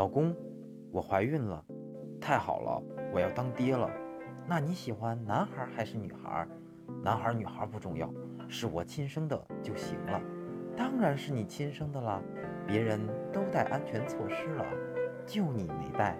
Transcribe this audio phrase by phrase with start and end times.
[0.00, 0.34] 老公，
[0.90, 1.62] 我怀孕了，
[2.18, 3.86] 太好了，我要当爹了。
[4.48, 6.48] 那你喜欢男孩还是女孩？
[7.04, 8.10] 男孩女孩不重要，
[8.48, 10.18] 是我亲生的就行了。
[10.74, 12.18] 当然是你亲生的啦，
[12.66, 12.98] 别人
[13.30, 14.64] 都带安全措施了，
[15.26, 16.16] 就你没带。